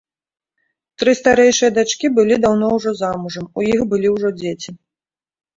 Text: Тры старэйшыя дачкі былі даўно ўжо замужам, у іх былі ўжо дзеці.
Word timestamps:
Тры 1.01 1.11
старэйшыя 1.19 1.69
дачкі 1.77 2.11
былі 2.17 2.35
даўно 2.45 2.71
ўжо 2.79 2.95
замужам, 3.03 3.45
у 3.61 3.67
іх 3.75 3.79
былі 3.93 4.07
ўжо 4.15 4.29
дзеці. 4.39 4.71